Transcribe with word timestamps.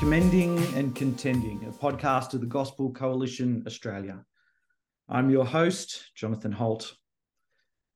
Commending 0.00 0.56
and 0.76 0.96
Contending, 0.96 1.62
a 1.66 1.70
podcast 1.70 2.32
of 2.32 2.40
the 2.40 2.46
Gospel 2.46 2.90
Coalition 2.90 3.62
Australia. 3.66 4.24
I'm 5.10 5.28
your 5.28 5.44
host, 5.44 6.10
Jonathan 6.14 6.52
Holt. 6.52 6.94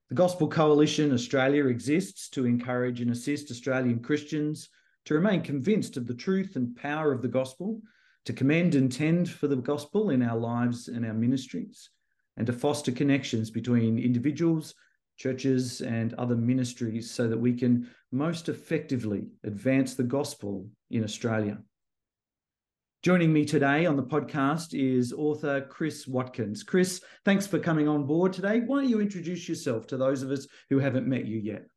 The 0.09 0.15
Gospel 0.15 0.47
Coalition 0.47 1.11
Australia 1.11 1.65
exists 1.65 2.29
to 2.29 2.45
encourage 2.45 3.01
and 3.01 3.09
assist 3.09 3.49
Australian 3.49 4.01
Christians 4.01 4.69
to 5.05 5.15
remain 5.15 5.41
convinced 5.41 5.97
of 5.97 6.05
the 6.05 6.13
truth 6.13 6.55
and 6.57 6.75
power 6.75 7.11
of 7.11 7.23
the 7.23 7.27
gospel, 7.27 7.81
to 8.25 8.33
commend 8.33 8.75
and 8.75 8.91
tend 8.91 9.27
for 9.27 9.47
the 9.47 9.55
gospel 9.55 10.11
in 10.11 10.21
our 10.21 10.37
lives 10.37 10.89
and 10.89 11.07
our 11.07 11.13
ministries, 11.13 11.89
and 12.37 12.45
to 12.45 12.53
foster 12.53 12.91
connections 12.91 13.49
between 13.49 13.97
individuals, 13.97 14.75
churches, 15.17 15.81
and 15.81 16.13
other 16.13 16.35
ministries 16.35 17.09
so 17.09 17.27
that 17.27 17.39
we 17.39 17.51
can 17.51 17.89
most 18.11 18.47
effectively 18.47 19.25
advance 19.43 19.95
the 19.95 20.03
gospel 20.03 20.69
in 20.91 21.03
Australia. 21.03 21.57
Joining 23.05 23.31
me 23.31 23.45
today 23.45 23.85
on 23.85 23.95
the 23.95 24.01
podcast 24.01 24.69
is 24.73 25.13
author 25.13 25.61
Chris 25.61 26.07
Watkin. 26.07 26.55
Chris, 26.65 27.03
thanks 27.23 27.45
for 27.45 27.59
coming 27.59 27.87
on 27.87 28.07
board 28.07 28.33
today. 28.33 28.61
Why 28.61 28.81
don't 28.81 28.89
you 28.89 28.99
introduce 28.99 29.47
yourself 29.47 29.85
to 29.87 29.97
those 29.97 30.23
of 30.23 30.31
us 30.31 30.47
who 30.71 30.79
haven't 30.79 31.05
met 31.05 31.27
you 31.27 31.37
yet? 31.37 31.67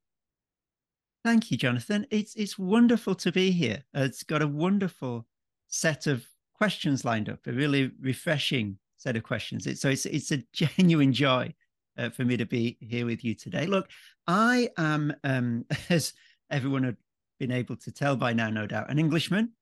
Thank 1.26 1.50
you, 1.50 1.58
Jonathan. 1.58 2.06
It's 2.10 2.34
it's 2.34 2.58
wonderful 2.58 3.14
to 3.16 3.30
be 3.30 3.50
here. 3.50 3.84
It's 3.92 4.22
got 4.22 4.40
a 4.40 4.48
wonderful 4.48 5.26
set 5.66 6.06
of 6.06 6.26
questions 6.54 7.04
lined 7.04 7.28
up. 7.28 7.40
A 7.46 7.52
really 7.52 7.90
refreshing 8.00 8.78
set 8.96 9.14
of 9.14 9.22
questions. 9.22 9.66
It, 9.66 9.78
so 9.78 9.90
it's 9.90 10.06
it's 10.06 10.32
a 10.32 10.42
genuine 10.54 11.12
joy 11.12 11.52
uh, 11.98 12.08
for 12.08 12.24
me 12.24 12.38
to 12.38 12.46
be 12.46 12.78
here 12.80 13.04
with 13.04 13.22
you 13.22 13.34
today. 13.34 13.66
Look, 13.66 13.90
I 14.26 14.70
am, 14.78 15.12
um, 15.24 15.66
as 15.90 16.14
everyone 16.50 16.84
had 16.84 16.96
been 17.38 17.52
able 17.52 17.76
to 17.76 17.92
tell 17.92 18.16
by 18.16 18.32
now, 18.32 18.48
no 18.48 18.66
doubt, 18.66 18.90
an 18.90 18.98
Englishman. 18.98 19.52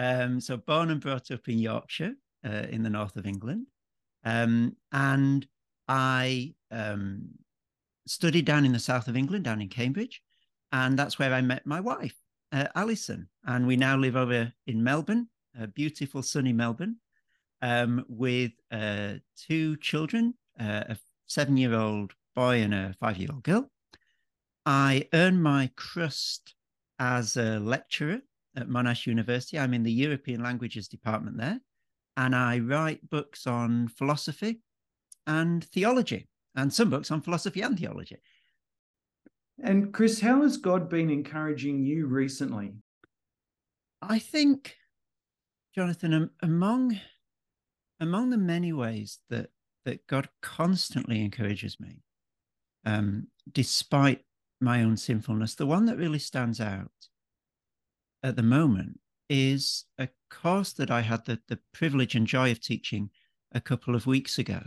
Um, 0.00 0.40
so 0.40 0.56
born 0.56 0.90
and 0.90 0.98
brought 0.98 1.30
up 1.30 1.46
in 1.46 1.58
Yorkshire, 1.58 2.14
uh, 2.42 2.66
in 2.70 2.82
the 2.82 2.88
north 2.88 3.16
of 3.16 3.26
England, 3.26 3.66
um, 4.24 4.74
and 4.92 5.46
I 5.88 6.54
um, 6.70 7.28
studied 8.06 8.46
down 8.46 8.64
in 8.64 8.72
the 8.72 8.78
south 8.78 9.08
of 9.08 9.16
England, 9.16 9.44
down 9.44 9.60
in 9.60 9.68
Cambridge, 9.68 10.22
and 10.72 10.98
that's 10.98 11.18
where 11.18 11.34
I 11.34 11.42
met 11.42 11.66
my 11.66 11.80
wife, 11.80 12.16
uh, 12.50 12.68
Alison, 12.74 13.28
and 13.44 13.66
we 13.66 13.76
now 13.76 13.94
live 13.98 14.16
over 14.16 14.50
in 14.66 14.82
Melbourne, 14.82 15.28
a 15.60 15.66
beautiful 15.66 16.22
sunny 16.22 16.54
Melbourne, 16.54 16.96
um, 17.60 18.02
with 18.08 18.52
uh, 18.70 19.16
two 19.36 19.76
children, 19.76 20.32
uh, 20.58 20.84
a 20.88 20.98
seven-year-old 21.26 22.14
boy 22.34 22.62
and 22.62 22.72
a 22.72 22.94
five-year-old 23.00 23.42
girl. 23.42 23.70
I 24.64 25.08
earned 25.12 25.42
my 25.42 25.70
crust 25.76 26.54
as 26.98 27.36
a 27.36 27.58
lecturer 27.58 28.22
at 28.56 28.68
Monash 28.68 29.06
University. 29.06 29.58
I'm 29.58 29.74
in 29.74 29.82
the 29.82 29.92
European 29.92 30.42
Languages 30.42 30.88
Department 30.88 31.36
there, 31.38 31.60
and 32.16 32.34
I 32.34 32.58
write 32.58 33.08
books 33.08 33.46
on 33.46 33.88
philosophy 33.88 34.60
and 35.26 35.64
theology, 35.64 36.28
and 36.54 36.72
some 36.72 36.90
books 36.90 37.10
on 37.10 37.20
philosophy 37.20 37.60
and 37.60 37.78
theology. 37.78 38.18
And 39.62 39.92
Chris, 39.92 40.20
how 40.20 40.42
has 40.42 40.56
God 40.56 40.88
been 40.88 41.10
encouraging 41.10 41.84
you 41.84 42.06
recently? 42.06 42.72
I 44.00 44.18
think, 44.18 44.76
Jonathan, 45.74 46.30
among 46.42 46.98
among 48.00 48.30
the 48.30 48.38
many 48.38 48.72
ways 48.72 49.18
that 49.28 49.50
that 49.84 50.06
God 50.06 50.28
constantly 50.42 51.22
encourages 51.22 51.78
me, 51.78 52.02
um, 52.84 53.28
despite 53.50 54.24
my 54.60 54.82
own 54.82 54.96
sinfulness, 54.96 55.54
the 55.54 55.66
one 55.66 55.86
that 55.86 55.96
really 55.96 56.18
stands 56.18 56.60
out 56.60 56.90
at 58.22 58.36
the 58.36 58.42
moment 58.42 59.00
is 59.28 59.84
a 59.98 60.08
course 60.30 60.72
that 60.74 60.90
I 60.90 61.00
had 61.00 61.24
the, 61.24 61.38
the 61.48 61.58
privilege 61.72 62.14
and 62.14 62.26
joy 62.26 62.50
of 62.50 62.60
teaching 62.60 63.10
a 63.52 63.60
couple 63.60 63.94
of 63.94 64.06
weeks 64.06 64.38
ago 64.38 64.60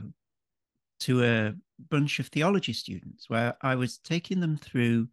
to 1.01 1.23
a 1.23 1.53
bunch 1.89 2.19
of 2.19 2.27
theology 2.27 2.73
students, 2.73 3.29
where 3.29 3.55
I 3.61 3.75
was 3.75 3.97
taking 3.97 4.39
them 4.39 4.57
through 4.57 5.09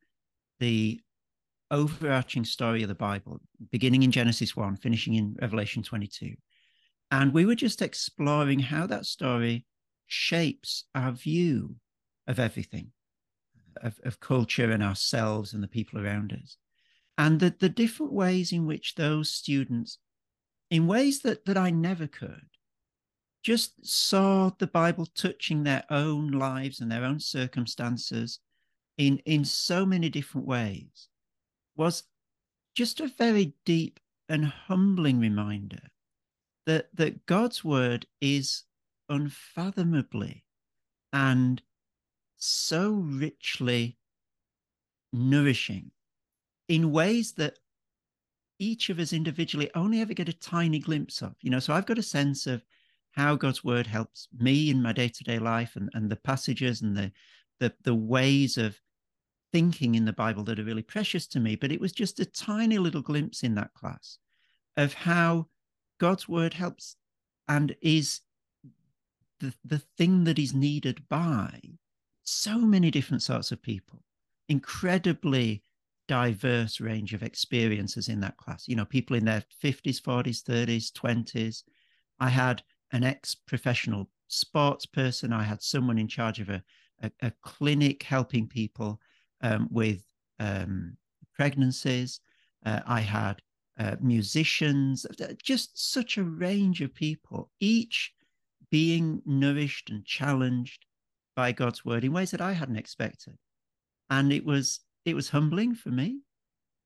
the 0.61 1.00
overarching 1.71 2.45
story 2.45 2.83
of 2.83 2.89
the 2.89 2.95
Bible, 2.95 3.41
beginning 3.71 4.03
in 4.03 4.12
Genesis 4.12 4.56
1, 4.56 4.77
finishing 4.77 5.15
in 5.15 5.37
Revelation 5.41 5.83
22. 5.83 6.34
And 7.11 7.33
we 7.33 7.45
were 7.45 7.55
just 7.55 7.83
exploring 7.83 8.61
how 8.61 8.87
that 8.87 9.06
story 9.06 9.65
shapes 10.06 10.84
our 10.95 11.12
view 11.12 11.77
of 12.27 12.39
everything, 12.39 12.93
of, 13.83 13.99
of 14.05 14.21
culture 14.21 14.71
and 14.71 14.83
ourselves 14.83 15.53
and 15.53 15.62
the 15.62 15.69
people 15.69 16.00
around 16.00 16.33
us. 16.33 16.56
And 17.20 17.38
the, 17.38 17.54
the 17.58 17.69
different 17.69 18.14
ways 18.14 18.50
in 18.50 18.64
which 18.64 18.94
those 18.94 19.31
students, 19.31 19.98
in 20.70 20.86
ways 20.86 21.20
that, 21.20 21.44
that 21.44 21.58
I 21.58 21.69
never 21.69 22.06
could, 22.06 22.48
just 23.42 23.84
saw 23.84 24.53
the 24.56 24.66
Bible 24.66 25.04
touching 25.04 25.62
their 25.62 25.84
own 25.91 26.31
lives 26.31 26.81
and 26.81 26.91
their 26.91 27.04
own 27.04 27.20
circumstances 27.20 28.38
in, 28.97 29.19
in 29.26 29.44
so 29.44 29.84
many 29.84 30.08
different 30.08 30.47
ways 30.47 31.08
was 31.76 32.04
just 32.75 33.00
a 33.00 33.12
very 33.19 33.52
deep 33.66 34.00
and 34.31 34.47
humbling 34.47 35.20
reminder 35.20 35.91
that, 36.64 36.88
that 36.94 37.26
God's 37.26 37.62
word 37.62 38.06
is 38.22 38.64
unfathomably 39.10 40.47
and 41.12 41.60
so 42.38 42.92
richly 42.92 43.98
nourishing 45.12 45.91
in 46.70 46.92
ways 46.92 47.32
that 47.32 47.58
each 48.60 48.91
of 48.91 49.00
us 49.00 49.12
individually 49.12 49.69
only 49.75 50.00
ever 50.00 50.14
get 50.14 50.28
a 50.28 50.32
tiny 50.32 50.78
glimpse 50.78 51.20
of. 51.20 51.34
You 51.41 51.50
know, 51.50 51.58
so 51.58 51.75
I've 51.75 51.86
got 51.86 51.98
a 51.98 52.03
sense 52.03 52.47
of 52.47 52.62
how 53.10 53.34
God's 53.34 53.64
word 53.64 53.88
helps 53.88 54.28
me 54.38 54.70
in 54.70 54.81
my 54.81 54.92
day-to-day 54.92 55.41
life 55.41 55.75
and, 55.75 55.91
and 55.94 56.08
the 56.08 56.14
passages 56.14 56.81
and 56.81 56.97
the, 56.97 57.10
the 57.58 57.75
the 57.82 57.94
ways 57.94 58.56
of 58.56 58.81
thinking 59.53 59.97
in 59.97 60.04
the 60.04 60.12
Bible 60.12 60.44
that 60.44 60.60
are 60.60 60.64
really 60.64 60.84
precious 60.84 61.26
to 61.26 61.41
me. 61.41 61.56
But 61.56 61.72
it 61.72 61.81
was 61.81 61.91
just 61.91 62.20
a 62.20 62.25
tiny 62.25 62.78
little 62.78 63.02
glimpse 63.02 63.42
in 63.42 63.56
that 63.56 63.75
class 63.75 64.19
of 64.76 64.94
how 64.94 65.48
God's 65.98 66.28
word 66.28 66.54
helps 66.54 66.94
and 67.48 67.75
is 67.82 68.20
the, 69.41 69.52
the 69.64 69.82
thing 69.98 70.22
that 70.22 70.38
is 70.38 70.54
needed 70.54 71.08
by 71.08 71.60
so 72.22 72.58
many 72.58 72.92
different 72.92 73.25
sorts 73.25 73.50
of 73.50 73.60
people, 73.60 74.04
incredibly 74.48 75.64
diverse 76.10 76.81
range 76.81 77.15
of 77.15 77.22
experiences 77.22 78.09
in 78.09 78.19
that 78.19 78.37
class. 78.37 78.66
You 78.66 78.75
know, 78.75 78.84
people 78.84 79.15
in 79.15 79.25
their 79.25 79.44
50s, 79.62 80.03
40s, 80.03 80.43
30s, 80.43 80.91
20s. 80.91 81.62
I 82.19 82.28
had 82.28 82.65
an 82.93 83.04
ex 83.04 83.37
professional 83.37 84.10
sports 84.26 84.87
person. 84.87 85.32
I 85.32 85.44
had 85.44 85.62
someone 85.62 85.99
in 85.99 86.09
charge 86.09 86.41
of 86.41 86.49
a, 86.49 86.65
a, 87.00 87.12
a 87.22 87.32
clinic 87.43 88.03
helping 88.03 88.49
people 88.49 89.00
um, 89.41 89.69
with 89.70 90.03
um, 90.41 90.97
pregnancies. 91.32 92.19
Uh, 92.66 92.81
I 92.88 93.03
had 93.03 93.41
uh, 93.78 93.94
musicians, 94.00 95.06
just 95.41 95.93
such 95.93 96.19
a 96.19 96.25
range 96.25 96.81
of 96.81 96.93
people, 96.93 97.53
each 97.60 98.12
being 98.69 99.22
nourished 99.25 99.91
and 99.91 100.04
challenged 100.04 100.87
by 101.37 101.53
God's 101.53 101.84
word 101.84 102.03
in 102.03 102.12
ways 102.12 102.32
that 102.32 102.41
I 102.41 102.50
hadn't 102.50 102.78
expected. 102.78 103.38
And 104.10 104.32
it 104.32 104.44
was 104.44 104.81
it 105.05 105.14
was 105.14 105.31
humbling 105.31 105.75
for 105.75 105.91
me 105.91 106.20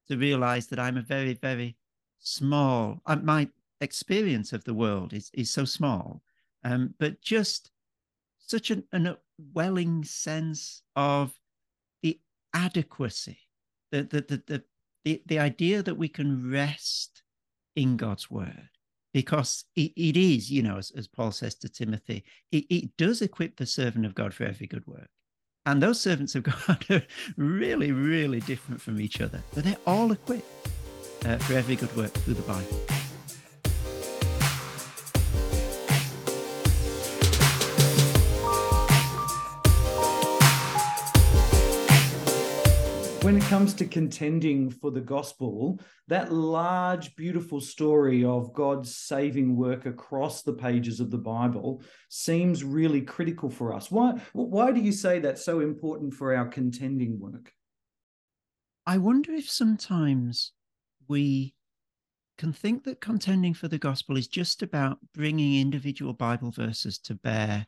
to 0.09 0.17
realize 0.17 0.67
that 0.69 0.79
I'm 0.79 0.97
a 0.97 1.03
very, 1.03 1.35
very 1.35 1.77
small, 2.19 3.01
uh, 3.07 3.17
my 3.17 3.49
experience 3.81 4.53
of 4.53 4.65
the 4.65 4.75
world 4.75 5.13
is, 5.13 5.31
is 5.35 5.51
so 5.51 5.65
small, 5.65 6.23
um, 6.65 6.95
but 6.99 7.21
just 7.21 7.71
such 8.39 8.71
an, 8.71 8.85
an 8.93 9.17
welling 9.53 10.05
sense 10.05 10.83
of 10.97 11.33
the 12.03 12.19
adequacy, 12.53 13.39
the, 13.91 14.03
the, 14.05 14.21
the, 14.21 14.43
the, 14.47 14.65
the, 15.05 15.23
the 15.27 15.39
idea 15.39 15.83
that 15.83 15.97
we 15.97 16.09
can 16.09 16.51
rest 16.51 17.23
in 17.77 17.97
God's 17.97 18.31
word 18.31 18.69
because 19.13 19.65
it, 19.77 19.93
it 19.97 20.17
is, 20.17 20.51
you 20.51 20.63
know, 20.63 20.77
as, 20.77 20.91
as 20.97 21.07
Paul 21.07 21.31
says 21.31 21.55
to 21.57 21.69
Timothy, 21.69 22.25
it, 22.53 22.67
it 22.69 22.97
does 22.97 23.23
equip 23.23 23.57
the 23.57 23.67
servant 23.67 24.07
of 24.07 24.15
God 24.15 24.35
for 24.35 24.45
every 24.45 24.67
good 24.67 24.87
work. 24.87 25.09
And 25.67 25.83
those 25.83 26.01
servants 26.01 26.35
of 26.35 26.43
God 26.67 26.85
are 26.91 27.03
really, 27.37 27.93
really 27.93 28.41
different 28.41 28.81
from 28.81 29.01
each 29.01 29.21
other, 29.21 29.43
but 29.55 29.65
they're 29.65 29.77
all 29.87 30.13
equipped 30.13 30.69
uh, 31.25 31.39
for 31.39 31.55
every 31.55 31.77
good 31.77 31.95
work 31.97 32.13
through 32.13 32.35
the 32.35 32.43
Bible. 32.43 33.04
When 43.25 43.39
it 43.39 43.45
comes 43.45 43.73
to 43.73 43.87
contending 43.87 44.69
for 44.69 44.91
the 44.91 45.01
gospel, 45.01 45.81
that 46.09 46.31
large, 46.31 47.17
beautiful 47.17 47.59
story 47.59 48.23
of 48.23 48.53
God's 48.53 48.95
saving 48.95 49.57
work 49.57 49.87
across 49.87 50.43
the 50.43 50.53
pages 50.53 51.01
of 51.01 51.11
the 51.11 51.17
Bible 51.17 51.83
seems 52.11 52.63
really 52.63 53.01
critical 53.01 53.49
for 53.49 53.73
us. 53.73 53.91
Why, 53.91 54.21
why 54.35 54.73
do 54.73 54.81
you 54.83 54.93
say 54.93 55.21
that's 55.21 55.43
so 55.43 55.61
important 55.61 56.13
for 56.13 56.37
our 56.37 56.47
contending 56.47 57.19
work? 57.19 57.51
I 58.87 58.99
wonder 58.99 59.33
if 59.33 59.49
sometimes 59.49 60.53
we 61.09 61.55
can 62.37 62.53
think 62.53 62.85
that 62.85 63.01
contending 63.01 63.55
for 63.55 63.69
the 63.69 63.79
gospel 63.79 64.19
is 64.19 64.29
just 64.29 64.63
about 64.63 64.99
bringing 65.15 65.63
individual 65.63 66.13
Bible 66.13 66.51
verses 66.51 66.99
to 66.99 67.15
bear 67.15 67.65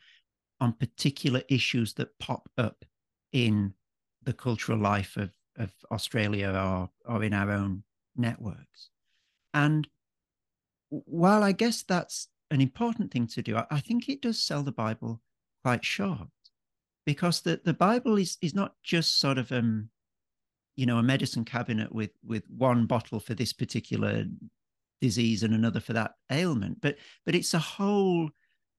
on 0.61 0.75
particular 0.75 1.41
issues 1.49 1.95
that 1.95 2.19
pop 2.19 2.47
up 2.59 2.85
in 3.33 3.73
the 4.23 4.35
cultural 4.35 4.79
life 4.79 5.17
of, 5.17 5.31
of 5.59 5.73
Australia 5.91 6.51
or, 6.51 6.91
or 7.13 7.23
in 7.25 7.33
our 7.33 7.51
own 7.51 7.83
networks. 8.17 8.91
And 9.55 9.89
while 10.89 11.43
I 11.43 11.53
guess 11.53 11.83
that's 11.83 12.29
an 12.51 12.61
important 12.61 13.11
thing 13.11 13.27
to 13.29 13.43
do, 13.43 13.57
I, 13.57 13.67
I 13.71 13.81
think 13.81 14.09
it 14.09 14.23
does 14.23 14.43
sell 14.43 14.63
the 14.63 14.73
Bible 14.73 15.21
quite 15.65 15.85
short 15.85 16.29
because 17.05 17.41
the, 17.41 17.61
the 17.65 17.75
Bible 17.75 18.19
is, 18.19 18.39
is 18.43 18.55
not 18.55 18.75
just 18.83 19.19
sort 19.19 19.39
of 19.39 19.51
um, 19.53 19.91
you 20.77 20.87
know 20.87 20.99
a 20.99 21.03
medicine 21.03 21.45
cabinet 21.45 21.93
with 21.93 22.11
with 22.25 22.45
one 22.49 22.87
bottle 22.87 23.19
for 23.19 23.35
this 23.35 23.53
particular 23.53 24.25
disease 25.01 25.43
and 25.43 25.55
another 25.55 25.81
for 25.81 25.95
that 25.95 26.13
ailment 26.31 26.81
but 26.81 26.97
but 27.25 27.35
it's 27.35 27.55
a 27.55 27.59
whole 27.59 28.31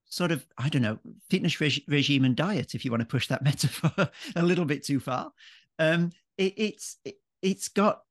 sort 0.06 0.32
of 0.32 0.46
i 0.58 0.70
don't 0.70 0.82
know 0.82 0.98
fitness 1.30 1.60
reg- 1.60 1.84
regime 1.88 2.24
and 2.24 2.36
diet 2.36 2.74
if 2.74 2.86
you 2.86 2.92
want 2.92 3.02
to 3.02 3.08
push 3.08 3.28
that 3.28 3.44
metaphor 3.44 4.10
a 4.36 4.44
little 4.44 4.66
bit 4.66 4.86
too 4.86 5.00
far 5.00 5.32
um 5.80 6.12
it, 6.38 6.54
it's 6.58 6.98
it, 7.04 7.16
it's 7.42 7.68
got 7.68 8.02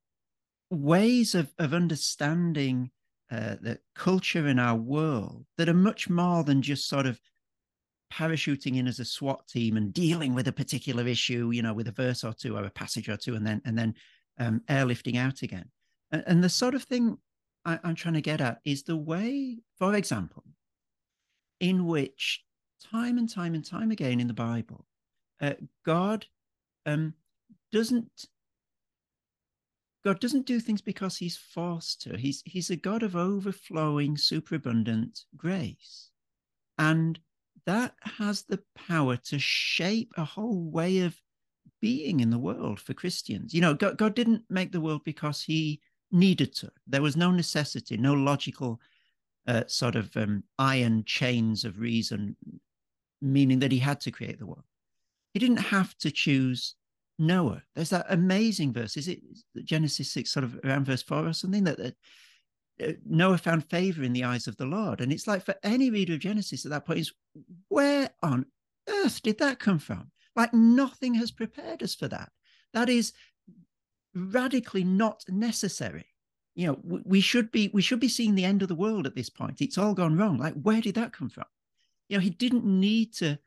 ways 0.71 1.35
of 1.35 1.53
of 1.59 1.75
understanding 1.75 2.91
uh, 3.31 3.57
the 3.61 3.79
culture 3.95 4.47
in 4.47 4.59
our 4.59 4.77
world 4.77 5.47
that 5.59 5.69
are 5.69 5.75
much 5.75 6.09
more 6.09 6.45
than 6.45 6.63
just 6.63 6.89
sort 6.89 7.07
of 7.07 7.21
parachuting 8.13 8.77
in 8.77 8.87
as 8.87 9.01
a 9.01 9.05
SWAT 9.05 9.47
team 9.49 9.77
and 9.77 9.93
dealing 9.93 10.33
with 10.33 10.47
a 10.47 10.53
particular 10.53 11.07
issue, 11.07 11.51
you 11.53 11.61
know, 11.63 11.75
with 11.75 11.89
a 11.89 11.93
verse 11.93 12.23
or 12.23 12.33
two 12.33 12.57
or 12.57 12.65
a 12.65 12.71
passage 12.71 13.09
or 13.09 13.17
two, 13.17 13.35
and 13.35 13.47
then 13.47 13.61
and 13.65 13.77
then 13.77 13.95
um, 14.39 14.63
airlifting 14.69 15.17
out 15.17 15.43
again. 15.43 15.71
And, 16.11 16.25
and, 16.27 16.45
the 16.45 16.49
sort 16.49 16.75
of 16.75 16.85
thing 16.85 17.19
I, 17.65 17.79
I'm 17.83 17.95
trying 17.95 18.15
to 18.15 18.21
get 18.21 18.41
at 18.41 18.61
is 18.65 18.85
the 18.85 18.97
way, 18.97 19.59
for 19.79 19.95
example, 19.95 20.45
in 21.59 21.87
which 21.87 22.45
time 22.93 23.19
and 23.19 23.29
time 23.29 23.55
and 23.55 23.65
time 23.65 23.91
again 23.91 24.21
in 24.21 24.29
the 24.29 24.35
Bible, 24.35 24.87
uh, 25.41 25.55
God 25.85 26.27
um, 26.85 27.15
doesn't 27.77 28.27
God 30.03 30.21
doesn't 30.21 30.47
do 30.47 30.61
things 30.61 30.81
because 30.81 31.17
he's 31.17 31.37
forced 31.37 32.03
to. 32.03 32.17
He's 32.17 32.43
he's 32.47 32.71
a 32.71 32.77
God 32.77 33.03
of 33.03 33.17
overflowing, 33.17 34.17
superabundant 34.17 35.25
grace. 35.37 36.11
And 36.79 37.19
that 37.67 37.95
has 38.19 38.45
the 38.45 38.63
power 38.89 39.17
to 39.17 39.39
shape 39.39 40.13
a 40.17 40.25
whole 40.25 40.71
way 40.71 41.01
of 41.01 41.21
being 41.83 42.21
in 42.21 42.31
the 42.31 42.39
world 42.39 42.81
for 42.81 42.95
Christians. 42.95 43.53
You 43.53 43.61
know, 43.61 43.75
God, 43.75 43.99
God 43.99 44.15
didn't 44.15 44.45
make 44.49 44.73
the 44.73 44.81
world 44.81 45.03
because 45.05 45.43
he 45.43 45.81
needed 46.13 46.55
to. 46.57 46.71
There 46.87 47.03
was 47.03 47.17
no 47.17 47.31
necessity, 47.33 47.97
no 47.97 48.15
logical 48.15 48.81
uh, 49.49 49.65
sort 49.67 49.97
of 49.97 50.17
um, 50.17 50.45
iron 50.59 51.03
chains 51.05 51.65
of 51.65 51.81
reason, 51.81 52.37
meaning 53.21 53.59
that 53.59 53.73
he 53.73 53.79
had 53.79 54.01
to 54.03 54.13
create 54.13 54.39
the 54.39 54.47
world. 54.47 54.65
He 55.35 55.41
didn't 55.41 55.57
have 55.75 55.99
to 55.99 56.11
choose 56.11 56.77
Noah. 57.19 57.63
There's 57.75 57.91
that 57.91 58.07
amazing 58.09 58.73
verse. 58.73 58.97
Is 58.97 59.09
it 59.09 59.21
Genesis 59.65 60.11
6, 60.13 60.31
sort 60.31 60.45
of 60.45 60.59
around 60.65 60.87
verse 60.87 61.03
4 61.03 61.27
or 61.27 61.33
something? 61.33 61.65
That, 61.65 61.79
that 61.79 61.95
uh, 62.83 62.93
Noah 63.07 63.39
found 63.39 63.69
favor 63.69 64.03
in 64.03 64.13
the 64.13 64.25
eyes 64.25 64.47
of 64.47 64.57
the 64.57 64.67
Lord. 64.67 65.01
And 65.01 65.13
it's 65.13 65.27
like 65.27 65.45
for 65.45 65.55
any 65.63 65.91
reader 65.91 66.15
of 66.15 66.21
Genesis 66.21 66.65
at 66.65 66.71
that 66.71 66.85
point 66.85 67.01
is 67.01 67.13
where 67.69 68.11
on 68.23 68.47
earth 68.89 69.23
did 69.23 69.39
that 69.39 69.59
come 69.59 69.79
from? 69.79 70.11
Like 70.35 70.53
nothing 70.53 71.15
has 71.15 71.31
prepared 71.31 71.83
us 71.83 71.95
for 71.95 72.09
that. 72.09 72.31
That 72.75 72.89
is 72.89 73.13
radically 74.15 74.85
not 74.85 75.25
necessary. 75.29 76.07
You 76.55 76.69
know, 76.69 76.81
we 77.05 77.21
should 77.21 77.51
be 77.53 77.69
we 77.75 77.83
should 77.83 78.01
be 78.01 78.09
seeing 78.09 78.35
the 78.35 78.45
end 78.45 78.63
of 78.63 78.69
the 78.69 78.75
world 78.75 79.07
at 79.07 79.15
this 79.15 79.29
point. 79.29 79.61
It's 79.61 79.77
all 79.77 79.93
gone 79.93 80.17
wrong. 80.17 80.39
Like 80.39 80.55
where 80.55 80.81
did 80.81 80.95
that 80.95 81.13
come 81.13 81.29
from? 81.29 81.45
You 82.09 82.17
know, 82.17 82.23
he 82.23 82.31
didn't 82.31 82.65
need 82.65 83.13
to 83.15 83.39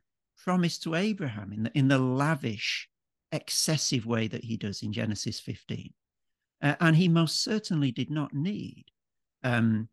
promise 0.44 0.78
to 0.80 0.96
Abraham 0.96 1.52
in 1.52 1.64
the 1.64 1.72
in 1.78 1.88
the 1.88 1.98
lavish, 1.98 2.88
excessive 3.32 4.06
way 4.06 4.28
that 4.28 4.44
he 4.44 4.58
does 4.58 4.82
in 4.84 4.94
Genesis 4.94 5.40
15. 5.40 5.94
Uh, 6.62 6.76
and 6.80 6.96
he 6.96 7.08
most 7.08 7.44
certainly 7.44 7.92
did 7.92 8.10
not 8.10 8.34
need 8.34 8.86
um, 9.44 9.88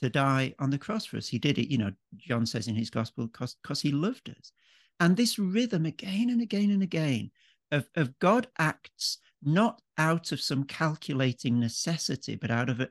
to 0.00 0.08
die 0.08 0.54
on 0.58 0.70
the 0.70 0.78
cross 0.78 1.04
for 1.04 1.16
us. 1.16 1.28
He 1.28 1.38
did 1.38 1.58
it, 1.58 1.70
you 1.70 1.78
know, 1.78 1.92
John 2.16 2.46
says 2.46 2.68
in 2.68 2.76
his 2.76 2.90
gospel, 2.90 3.26
because 3.26 3.80
he 3.80 3.90
loved 3.90 4.30
us. 4.30 4.52
And 5.00 5.16
this 5.16 5.38
rhythm 5.38 5.86
again 5.86 6.30
and 6.30 6.40
again 6.40 6.70
and 6.70 6.82
again 6.82 7.30
of, 7.72 7.88
of 7.96 8.16
God 8.18 8.46
acts 8.58 9.18
not 9.42 9.82
out 9.98 10.30
of 10.30 10.40
some 10.40 10.64
calculating 10.64 11.58
necessity, 11.58 12.36
but 12.36 12.50
out 12.50 12.68
of 12.68 12.80
a, 12.80 12.88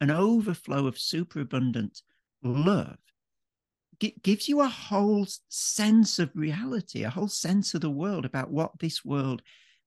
an 0.00 0.10
overflow 0.10 0.86
of 0.86 0.98
superabundant 0.98 2.02
love, 2.42 2.98
G- 4.00 4.16
gives 4.22 4.48
you 4.48 4.60
a 4.60 4.68
whole 4.68 5.26
sense 5.48 6.18
of 6.18 6.30
reality, 6.34 7.04
a 7.04 7.10
whole 7.10 7.28
sense 7.28 7.74
of 7.74 7.80
the 7.80 7.90
world 7.90 8.24
about 8.24 8.50
what 8.50 8.78
this 8.78 9.04
world 9.04 9.42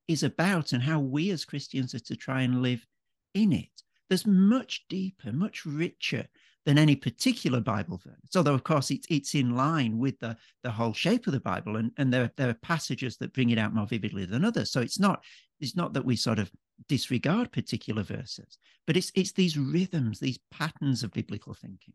is 0.07 0.23
about 0.23 0.73
and 0.73 0.81
how 0.81 0.99
we 0.99 1.29
as 1.31 1.45
Christians 1.45 1.93
are 1.93 1.99
to 1.99 2.15
try 2.15 2.41
and 2.41 2.61
live 2.61 2.85
in 3.33 3.53
it. 3.53 3.69
There's 4.09 4.25
much 4.25 4.85
deeper, 4.89 5.31
much 5.31 5.65
richer 5.65 6.27
than 6.65 6.77
any 6.77 6.95
particular 6.95 7.61
Bible 7.61 8.01
verse. 8.03 8.35
Although, 8.35 8.53
of 8.53 8.63
course, 8.63 8.91
it's 8.91 9.07
it's 9.09 9.35
in 9.35 9.55
line 9.55 9.97
with 9.97 10.19
the 10.19 10.35
the 10.63 10.71
whole 10.71 10.93
shape 10.93 11.27
of 11.27 11.33
the 11.33 11.39
Bible, 11.39 11.77
and 11.77 11.91
and 11.97 12.11
there 12.11 12.31
there 12.37 12.49
are 12.49 12.55
passages 12.55 13.17
that 13.17 13.33
bring 13.33 13.51
it 13.51 13.57
out 13.57 13.73
more 13.73 13.87
vividly 13.87 14.25
than 14.25 14.43
others. 14.43 14.71
So 14.71 14.81
it's 14.81 14.99
not 14.99 15.23
it's 15.59 15.75
not 15.75 15.93
that 15.93 16.05
we 16.05 16.15
sort 16.15 16.39
of 16.39 16.51
disregard 16.87 17.51
particular 17.51 18.03
verses, 18.03 18.57
but 18.87 18.97
it's 18.97 19.11
it's 19.15 19.31
these 19.31 19.57
rhythms, 19.57 20.19
these 20.19 20.39
patterns 20.51 21.03
of 21.03 21.11
biblical 21.11 21.53
thinking. 21.53 21.93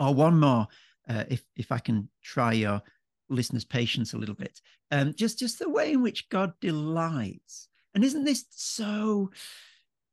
Or 0.00 0.14
one 0.14 0.38
more, 0.38 0.68
uh, 1.08 1.24
if 1.28 1.44
if 1.56 1.72
I 1.72 1.78
can 1.78 2.08
try 2.22 2.52
your 2.52 2.82
listeners' 3.28 3.64
patience 3.64 4.12
a 4.12 4.18
little 4.18 4.34
bit, 4.34 4.60
um, 4.90 5.14
just 5.14 5.38
just 5.38 5.58
the 5.58 5.68
way 5.68 5.92
in 5.92 6.02
which 6.02 6.28
God 6.28 6.52
delights, 6.60 7.68
and 7.94 8.04
isn't 8.04 8.24
this 8.24 8.44
so? 8.50 9.30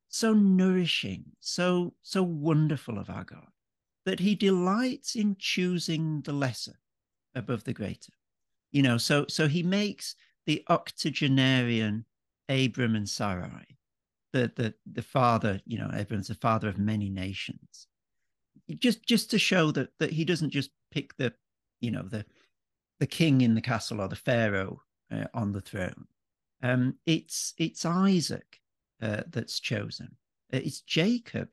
so 0.10 0.34
nourishing, 0.34 1.24
so 1.40 1.94
so 2.02 2.24
wonderful 2.24 2.98
of 2.98 3.10
our 3.10 3.24
God, 3.24 3.52
that 4.06 4.20
He 4.20 4.36
delights 4.36 5.16
in 5.16 5.36
choosing 5.40 6.22
the 6.22 6.34
lesser 6.34 6.80
above 7.36 7.64
the 7.64 7.74
greater. 7.74 8.12
You 8.72 8.82
know, 8.82 8.98
so 8.98 9.26
so 9.30 9.48
He 9.48 9.64
makes 9.64 10.16
the 10.46 10.66
octogenarian 10.68 12.06
Abram 12.50 12.96
and 12.96 13.08
Sarai, 13.08 13.78
the 14.34 14.52
the 14.56 14.74
the 14.92 15.04
father, 15.04 15.62
you 15.66 15.78
know, 15.78 15.92
Abram's 15.94 16.28
the 16.28 16.36
father 16.36 16.68
of 16.68 16.80
many 16.80 17.10
nations, 17.10 17.88
just 18.76 19.06
just 19.06 19.32
to 19.32 19.40
show 19.40 19.72
that 19.72 19.90
that 20.00 20.12
He 20.12 20.26
doesn't 20.26 20.52
just 20.52 20.72
pick 20.92 21.16
the, 21.18 21.34
you 21.82 21.92
know, 21.92 22.04
the 22.04 22.26
the 23.00 23.08
king 23.08 23.42
in 23.42 23.56
the 23.56 23.62
castle 23.62 24.02
or 24.02 24.08
the 24.08 24.16
pharaoh 24.16 24.82
uh, 25.12 25.26
on 25.34 25.52
the 25.52 25.62
throne. 25.62 26.06
Um, 26.62 26.96
it's 27.06 27.54
it's 27.58 27.86
Isaac 27.86 28.60
uh, 29.02 29.24
that's 29.30 29.60
chosen. 29.60 30.16
Uh, 30.54 30.58
it's 30.58 30.82
Jacob 30.82 31.50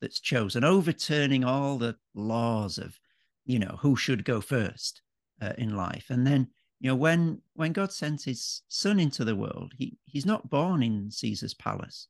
that's 0.00 0.20
chosen, 0.20 0.64
overturning 0.64 1.44
all 1.44 1.78
the 1.78 1.96
laws 2.14 2.78
of, 2.78 2.98
you 3.44 3.58
know, 3.58 3.78
who 3.80 3.96
should 3.96 4.24
go 4.24 4.40
first 4.40 5.02
uh, 5.40 5.52
in 5.58 5.76
life. 5.76 6.06
And 6.10 6.26
then, 6.26 6.48
you 6.80 6.88
know, 6.88 6.96
when 6.96 7.40
when 7.54 7.72
God 7.72 7.92
sends 7.92 8.24
His 8.24 8.62
Son 8.68 8.98
into 8.98 9.24
the 9.24 9.36
world, 9.36 9.72
he 9.76 9.98
he's 10.06 10.26
not 10.26 10.50
born 10.50 10.82
in 10.82 11.10
Caesar's 11.10 11.54
palace. 11.54 12.08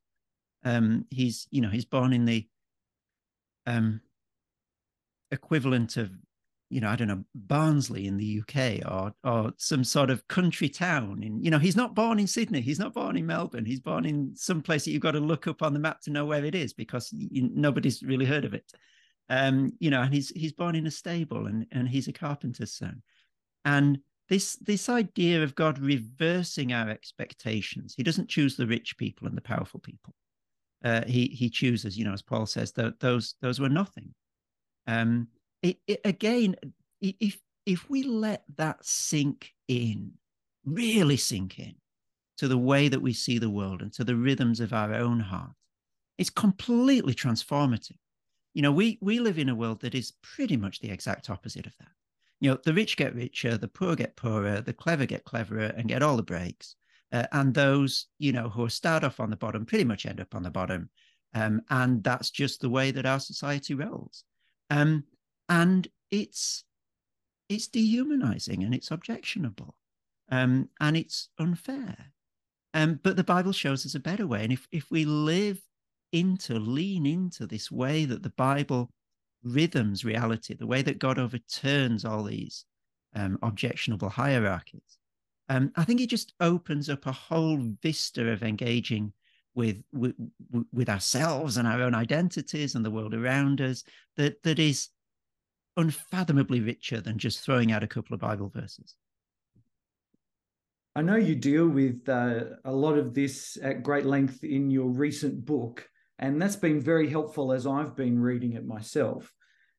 Um, 0.64 1.06
he's 1.10 1.46
you 1.50 1.60
know 1.60 1.70
he's 1.70 1.84
born 1.84 2.12
in 2.12 2.24
the 2.24 2.46
um, 3.66 4.00
equivalent 5.30 5.96
of 5.96 6.10
you 6.68 6.80
know, 6.80 6.88
I 6.88 6.96
don't 6.96 7.06
know, 7.06 7.22
Barnsley 7.34 8.08
in 8.08 8.16
the 8.16 8.40
UK 8.40 8.90
or 8.90 9.14
or 9.22 9.52
some 9.56 9.84
sort 9.84 10.10
of 10.10 10.26
country 10.28 10.68
town. 10.68 11.22
In 11.22 11.42
you 11.42 11.50
know, 11.50 11.58
he's 11.58 11.76
not 11.76 11.94
born 11.94 12.18
in 12.18 12.26
Sydney, 12.26 12.60
he's 12.60 12.78
not 12.78 12.94
born 12.94 13.16
in 13.16 13.26
Melbourne, 13.26 13.64
he's 13.64 13.80
born 13.80 14.04
in 14.04 14.34
some 14.34 14.62
place 14.62 14.84
that 14.84 14.90
you've 14.90 15.02
got 15.02 15.12
to 15.12 15.20
look 15.20 15.46
up 15.46 15.62
on 15.62 15.72
the 15.72 15.78
map 15.78 16.00
to 16.02 16.10
know 16.10 16.24
where 16.24 16.44
it 16.44 16.54
is 16.54 16.72
because 16.72 17.08
you, 17.12 17.50
nobody's 17.54 18.02
really 18.02 18.26
heard 18.26 18.44
of 18.44 18.54
it. 18.54 18.70
Um, 19.28 19.72
you 19.78 19.90
know, 19.90 20.02
and 20.02 20.12
he's 20.12 20.30
he's 20.30 20.52
born 20.52 20.74
in 20.74 20.86
a 20.86 20.90
stable 20.90 21.46
and 21.46 21.66
and 21.70 21.88
he's 21.88 22.08
a 22.08 22.12
carpenter's 22.12 22.72
son, 22.72 23.02
and 23.64 23.98
this 24.28 24.56
this 24.56 24.88
idea 24.88 25.42
of 25.42 25.54
God 25.54 25.78
reversing 25.78 26.72
our 26.72 26.90
expectations. 26.90 27.94
He 27.96 28.02
doesn't 28.02 28.28
choose 28.28 28.56
the 28.56 28.66
rich 28.66 28.96
people 28.98 29.28
and 29.28 29.36
the 29.36 29.42
powerful 29.42 29.78
people. 29.78 30.14
Uh, 30.84 31.04
he 31.06 31.26
he 31.26 31.48
chooses, 31.48 31.96
you 31.96 32.04
know, 32.04 32.12
as 32.12 32.22
Paul 32.22 32.46
says, 32.46 32.72
that 32.72 32.98
those 32.98 33.36
those 33.40 33.60
were 33.60 33.68
nothing. 33.68 34.14
Um, 34.86 35.28
it, 35.62 35.78
it, 35.86 36.00
again, 36.04 36.56
if 37.00 37.38
if 37.64 37.90
we 37.90 38.04
let 38.04 38.44
that 38.56 38.84
sink 38.84 39.52
in, 39.68 40.12
really 40.64 41.16
sink 41.16 41.58
in 41.58 41.74
to 42.38 42.48
the 42.48 42.58
way 42.58 42.88
that 42.88 43.02
we 43.02 43.12
see 43.12 43.38
the 43.38 43.50
world 43.50 43.82
and 43.82 43.92
to 43.94 44.04
the 44.04 44.16
rhythms 44.16 44.60
of 44.60 44.72
our 44.72 44.94
own 44.94 45.18
heart, 45.20 45.52
it's 46.18 46.30
completely 46.30 47.14
transformative. 47.14 47.98
You 48.54 48.62
know, 48.62 48.72
we 48.72 48.98
we 49.00 49.18
live 49.20 49.38
in 49.38 49.48
a 49.48 49.54
world 49.54 49.80
that 49.80 49.94
is 49.94 50.12
pretty 50.22 50.56
much 50.56 50.80
the 50.80 50.90
exact 50.90 51.28
opposite 51.28 51.66
of 51.66 51.76
that. 51.78 51.88
You 52.40 52.50
know, 52.50 52.58
the 52.64 52.74
rich 52.74 52.96
get 52.96 53.14
richer, 53.14 53.56
the 53.56 53.68
poor 53.68 53.96
get 53.96 54.16
poorer, 54.16 54.60
the 54.60 54.72
clever 54.72 55.06
get 55.06 55.24
cleverer 55.24 55.72
and 55.76 55.88
get 55.88 56.02
all 56.02 56.16
the 56.16 56.22
breaks. 56.22 56.76
Uh, 57.12 57.26
and 57.32 57.54
those, 57.54 58.06
you 58.18 58.32
know, 58.32 58.48
who 58.48 58.68
start 58.68 59.04
off 59.04 59.20
on 59.20 59.30
the 59.30 59.36
bottom 59.36 59.64
pretty 59.64 59.84
much 59.84 60.06
end 60.06 60.20
up 60.20 60.34
on 60.34 60.42
the 60.42 60.50
bottom. 60.50 60.90
Um, 61.34 61.62
and 61.70 62.02
that's 62.02 62.30
just 62.30 62.60
the 62.60 62.68
way 62.68 62.90
that 62.90 63.06
our 63.06 63.20
society 63.20 63.74
rolls. 63.74 64.24
Um, 64.70 65.04
and 65.48 65.88
it's 66.10 66.64
it's 67.48 67.68
dehumanizing 67.68 68.64
and 68.64 68.74
it's 68.74 68.90
objectionable 68.90 69.76
um, 70.30 70.68
and 70.80 70.96
it's 70.96 71.28
unfair. 71.38 72.12
Um, 72.74 73.00
but 73.02 73.16
the 73.16 73.24
Bible 73.24 73.52
shows 73.52 73.86
us 73.86 73.94
a 73.94 74.00
better 74.00 74.26
way. 74.26 74.42
And 74.42 74.52
if, 74.52 74.66
if 74.70 74.90
we 74.90 75.04
live 75.04 75.60
into, 76.12 76.58
lean 76.58 77.06
into 77.06 77.46
this 77.46 77.70
way 77.70 78.04
that 78.04 78.22
the 78.22 78.30
Bible 78.30 78.90
rhythms 79.42 80.04
reality, 80.04 80.54
the 80.54 80.66
way 80.66 80.82
that 80.82 80.98
God 80.98 81.18
overturns 81.18 82.04
all 82.04 82.24
these 82.24 82.64
um, 83.14 83.38
objectionable 83.42 84.10
hierarchies, 84.10 84.98
um, 85.48 85.72
I 85.76 85.84
think 85.84 86.00
it 86.00 86.10
just 86.10 86.34
opens 86.40 86.90
up 86.90 87.06
a 87.06 87.12
whole 87.12 87.58
vista 87.82 88.28
of 88.28 88.42
engaging 88.42 89.12
with, 89.56 89.82
with 89.92 90.14
with 90.72 90.88
ourselves 90.88 91.56
and 91.56 91.66
our 91.66 91.82
own 91.82 91.94
identities 91.94 92.74
and 92.74 92.84
the 92.84 92.90
world 92.90 93.14
around 93.14 93.60
us 93.60 93.82
that 94.16 94.40
that 94.42 94.58
is 94.58 94.90
unfathomably 95.76 96.60
richer 96.60 97.00
than 97.00 97.18
just 97.18 97.40
throwing 97.40 97.72
out 97.72 97.82
a 97.82 97.88
couple 97.88 98.14
of 98.14 98.20
Bible 98.20 98.50
verses. 98.54 98.94
I 100.94 101.02
know 101.02 101.16
you 101.16 101.34
deal 101.34 101.68
with 101.68 102.08
uh, 102.08 102.44
a 102.64 102.72
lot 102.72 102.96
of 102.96 103.12
this 103.12 103.58
at 103.62 103.82
great 103.82 104.06
length 104.06 104.44
in 104.44 104.70
your 104.70 104.88
recent 104.88 105.44
book, 105.44 105.88
and 106.18 106.40
that's 106.40 106.56
been 106.56 106.80
very 106.80 107.08
helpful 107.08 107.52
as 107.52 107.66
I've 107.66 107.96
been 107.96 108.18
reading 108.18 108.52
it 108.52 108.64
myself. 108.64 109.32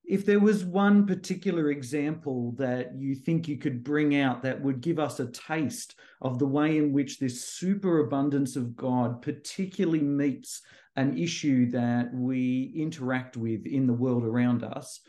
If 0.08 0.26
there 0.26 0.40
was 0.40 0.64
one 0.64 1.06
particular 1.06 1.70
example 1.70 2.54
that 2.58 2.96
you 2.98 3.14
think 3.14 3.48
you 3.48 3.58
could 3.58 3.84
bring 3.84 4.16
out 4.16 4.42
that 4.44 4.62
would 4.62 4.80
give 4.80 5.00
us 5.00 5.20
a 5.20 5.32
taste 5.32 5.96
of 6.22 6.40
the 6.40 6.48
way 6.48 6.78
in 6.78 6.94
which 6.94 7.20
this 7.20 7.46
superabundance 7.46 8.56
of 8.56 8.76
God 8.76 9.22
particularly 9.22 10.02
meets 10.02 10.62
an 10.98 11.18
issue 11.18 11.70
that 11.72 12.14
we 12.14 12.74
interact 12.76 13.38
with 13.38 13.66
in 13.66 13.86
the 13.86 13.94
world 13.94 14.24
around 14.24 14.64
us, 14.64 15.00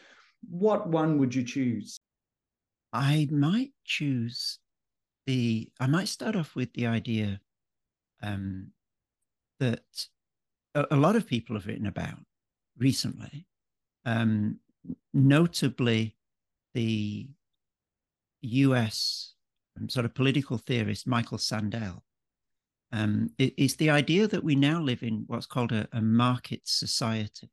what 0.48 0.88
one 0.88 1.18
would 1.18 1.34
you 1.34 1.42
choose? 1.42 1.98
I 2.92 3.26
might 3.30 3.72
choose 3.84 4.58
the. 5.26 5.70
I 5.80 5.86
might 5.86 6.08
start 6.08 6.36
off 6.36 6.54
with 6.54 6.72
the 6.74 6.86
idea 6.86 7.40
um, 8.22 8.68
that 9.60 9.80
a, 10.74 10.86
a, 10.92 10.96
lot 10.96 11.16
of 11.16 11.26
people 11.26 11.56
have 11.56 11.66
written 11.66 11.86
about 11.86 12.18
recently, 12.78 13.46
um, 14.04 14.58
notably 15.18 16.16
the 16.74 17.28
US 18.42 19.34
um, 19.78 19.88
sort 19.88 20.06
of 20.06 20.14
political 20.14 20.58
theorist 20.58 21.06
Michael 21.06 21.38
Sandel. 21.38 22.02
Um, 22.92 23.30
it, 23.38 23.54
it's 23.56 23.76
the 23.76 23.90
idea 23.90 24.26
that 24.28 24.42
we 24.42 24.54
now 24.54 24.80
live 24.80 25.02
in 25.02 25.24
what's 25.26 25.46
called 25.46 25.72
a, 25.72 25.86
a 25.92 26.00
market 26.00 26.62
society. 26.64 27.50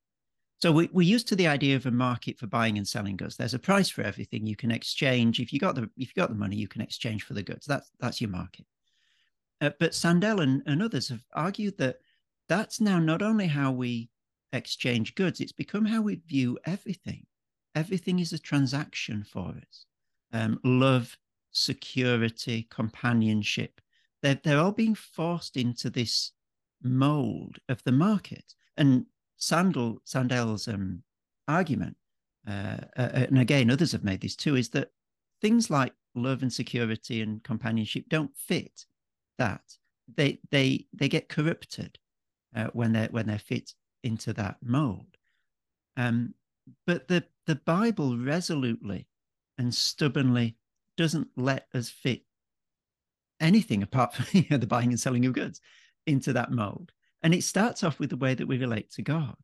So 0.61 0.71
we, 0.71 0.89
we're 0.93 1.01
used 1.01 1.27
to 1.27 1.35
the 1.35 1.47
idea 1.47 1.75
of 1.75 1.85
a 1.85 1.91
market 1.91 2.39
for 2.39 2.47
buying 2.47 2.77
and 2.77 2.87
selling 2.87 3.17
goods. 3.17 3.35
There's 3.35 3.53
a 3.53 3.59
price 3.59 3.89
for 3.89 4.01
everything. 4.01 4.47
You 4.47 4.55
can 4.55 4.71
exchange 4.71 5.39
if 5.39 5.51
you 5.51 5.59
got 5.59 5.75
the 5.75 5.89
if 5.97 6.09
you 6.09 6.13
got 6.15 6.29
the 6.29 6.35
money, 6.35 6.55
you 6.55 6.67
can 6.67 6.81
exchange 6.81 7.23
for 7.23 7.33
the 7.33 7.43
goods. 7.43 7.65
That's 7.65 7.91
that's 7.99 8.21
your 8.21 8.29
market. 8.29 8.65
Uh, 9.61 9.71
but 9.79 9.93
Sandel 9.93 10.41
and, 10.41 10.63
and 10.65 10.81
others 10.81 11.09
have 11.09 11.23
argued 11.33 11.77
that 11.77 11.97
that's 12.47 12.79
now 12.79 12.99
not 12.99 13.21
only 13.21 13.47
how 13.47 13.71
we 13.71 14.09
exchange 14.53 15.15
goods; 15.15 15.41
it's 15.41 15.51
become 15.51 15.85
how 15.85 16.01
we 16.01 16.15
view 16.15 16.57
everything. 16.65 17.25
Everything 17.75 18.19
is 18.19 18.33
a 18.33 18.39
transaction 18.39 19.23
for 19.23 19.49
us. 19.49 19.85
Um, 20.31 20.59
love, 20.63 21.17
security, 21.51 22.67
companionship. 22.69 23.81
They're, 24.21 24.39
they're 24.43 24.59
all 24.59 24.71
being 24.71 24.95
forced 24.95 25.57
into 25.57 25.89
this 25.89 26.31
mold 26.81 27.57
of 27.69 27.83
the 27.83 27.91
market. 27.91 28.55
And 28.77 29.05
Sandel, 29.37 29.97
Sandel's 30.05 30.67
um, 30.67 31.03
argument, 31.47 31.97
uh, 32.47 32.77
uh, 32.97 33.09
and 33.13 33.39
again, 33.39 33.69
others 33.69 33.91
have 33.91 34.03
made 34.03 34.21
this 34.21 34.35
too, 34.35 34.55
is 34.55 34.69
that 34.69 34.89
things 35.41 35.69
like 35.69 35.93
love 36.15 36.41
and 36.41 36.51
security 36.51 37.21
and 37.21 37.43
companionship 37.43 38.05
don't 38.09 38.35
fit 38.35 38.85
that. 39.37 39.61
They 40.15 40.39
they 40.51 40.85
they 40.93 41.09
get 41.09 41.29
corrupted 41.29 41.97
uh, 42.55 42.67
when 42.73 42.93
they're 42.93 43.09
when 43.09 43.25
they're 43.25 43.39
fit 43.39 43.73
into 44.03 44.33
that 44.33 44.57
mold. 44.61 45.17
Um, 45.97 46.35
but 46.85 47.07
the 47.07 47.23
the 47.45 47.55
Bible 47.55 48.17
resolutely 48.17 49.07
and 49.57 49.73
stubbornly 49.73 50.57
doesn't 50.97 51.27
let 51.35 51.67
us 51.73 51.89
fit 51.89 52.23
anything 53.39 53.83
apart 53.83 54.13
from 54.13 54.25
you 54.31 54.45
know, 54.49 54.57
the 54.57 54.67
buying 54.67 54.89
and 54.89 54.99
selling 54.99 55.25
of 55.25 55.33
goods 55.33 55.61
into 56.07 56.33
that 56.33 56.51
mold. 56.51 56.91
And 57.23 57.33
it 57.33 57.43
starts 57.43 57.83
off 57.83 57.99
with 57.99 58.09
the 58.09 58.17
way 58.17 58.33
that 58.33 58.47
we 58.47 58.57
relate 58.57 58.91
to 58.91 59.01
God. 59.01 59.35